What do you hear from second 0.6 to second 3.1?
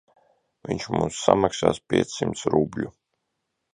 Viņš mums samaksās piecsimt rubļu.